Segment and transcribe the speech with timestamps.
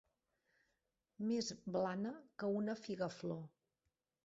[1.27, 3.47] Més blana que una figaflor.